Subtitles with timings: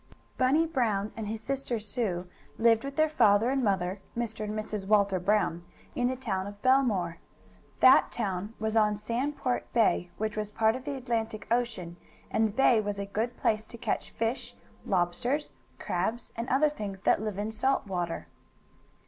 [0.35, 4.43] Bunny Brown and his sister Sue lived with their father and mother, Mr.
[4.43, 4.87] and Mrs.
[4.87, 7.19] Walter Brown, in the town of Bellemere.
[7.81, 11.97] That town was on Sandport Bay, which was part of the Atlantic Ocean,
[12.31, 14.55] and the bay was a good place to catch fish,
[14.87, 18.25] lobsters, crabs and other things that live in salt water.